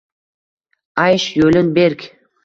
[1.03, 2.07] Aysh yo’lin berk